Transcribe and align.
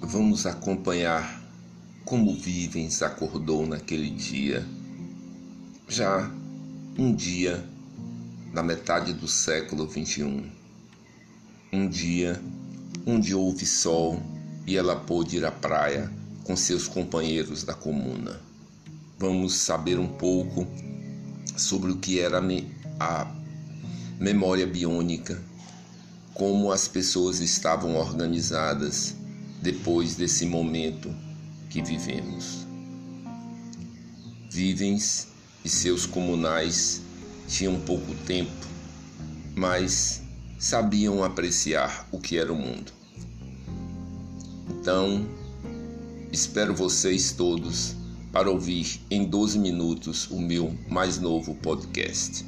vamos 0.00 0.46
acompanhar 0.46 1.42
como 2.04 2.34
Vivens 2.36 3.02
acordou 3.02 3.66
naquele 3.66 4.10
dia, 4.10 4.64
já 5.88 6.30
um 6.98 7.12
dia 7.14 7.64
na 8.52 8.62
metade 8.62 9.12
do 9.12 9.26
século 9.26 9.90
XXI. 9.90 10.44
Um 11.72 11.88
dia 11.88 12.40
onde 13.04 13.34
houve 13.34 13.66
sol 13.66 14.22
e 14.66 14.76
ela 14.76 14.96
pôde 14.96 15.36
ir 15.36 15.44
à 15.44 15.50
praia 15.50 16.10
com 16.44 16.56
seus 16.56 16.86
companheiros 16.86 17.64
da 17.64 17.74
comuna. 17.74 18.40
Vamos 19.18 19.54
saber 19.54 19.98
um 19.98 20.06
pouco 20.06 20.66
sobre 21.56 21.90
o 21.90 21.96
que 21.96 22.20
era 22.20 22.40
a 23.00 23.34
memória 24.20 24.66
biônica, 24.66 25.42
como 26.34 26.70
as 26.70 26.86
pessoas 26.86 27.40
estavam 27.40 27.96
organizadas 27.96 29.14
depois 29.62 30.14
desse 30.14 30.46
momento 30.46 31.14
que 31.68 31.82
vivemos. 31.82 32.66
Vivens 34.50 35.28
e 35.64 35.68
seus 35.68 36.06
comunais 36.06 37.02
tinham 37.48 37.78
pouco 37.80 38.14
tempo, 38.26 38.66
mas 39.54 40.22
sabiam 40.58 41.22
apreciar 41.22 42.08
o 42.10 42.18
que 42.18 42.38
era 42.38 42.52
o 42.52 42.56
mundo. 42.56 42.92
Então, 44.70 45.26
espero 46.32 46.74
vocês 46.74 47.32
todos 47.32 47.96
para 48.32 48.50
ouvir 48.50 49.00
em 49.10 49.24
12 49.24 49.58
minutos 49.58 50.30
o 50.30 50.40
meu 50.40 50.76
mais 50.88 51.18
novo 51.18 51.54
podcast. 51.54 52.44